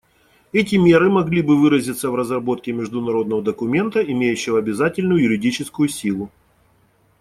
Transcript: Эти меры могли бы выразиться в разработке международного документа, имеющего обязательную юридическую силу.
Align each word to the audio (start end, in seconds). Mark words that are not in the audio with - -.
Эти 0.51 0.77
меры 0.77 1.11
могли 1.11 1.43
бы 1.43 1.55
выразиться 1.61 2.09
в 2.09 2.15
разработке 2.15 2.71
международного 2.71 3.43
документа, 3.43 4.01
имеющего 4.01 4.57
обязательную 4.57 5.21
юридическую 5.21 5.89
силу. 5.89 6.31